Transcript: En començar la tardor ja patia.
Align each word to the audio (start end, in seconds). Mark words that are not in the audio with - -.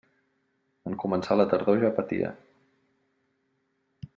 En 0.91 0.95
començar 1.03 1.37
la 1.37 1.45
tardor 1.51 1.79
ja 1.83 1.91
patia. 1.99 2.33